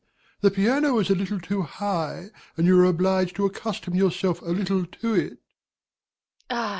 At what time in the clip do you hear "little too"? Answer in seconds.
1.15-1.61